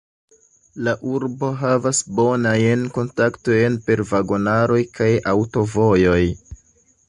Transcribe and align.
La 0.87 0.93
urbo 1.17 1.49
havas 1.59 1.99
bonajn 2.21 2.87
kontaktojn 2.97 3.77
per 3.91 4.03
vagonaroj 4.15 4.81
kaj 4.99 5.13
aŭtovojoj. 5.37 6.21